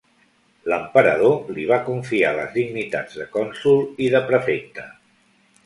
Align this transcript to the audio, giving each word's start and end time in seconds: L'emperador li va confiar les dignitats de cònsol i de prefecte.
L'emperador 0.71 1.51
li 1.57 1.65
va 1.73 1.77
confiar 1.91 2.33
les 2.39 2.51
dignitats 2.57 3.21
de 3.21 3.29
cònsol 3.39 3.87
i 4.07 4.11
de 4.17 4.25
prefecte. 4.33 4.91